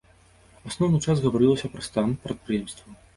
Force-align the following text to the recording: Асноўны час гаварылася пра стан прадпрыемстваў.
Асноўны 0.69 1.01
час 1.05 1.21
гаварылася 1.25 1.69
пра 1.75 1.83
стан 1.89 2.09
прадпрыемстваў. 2.25 2.97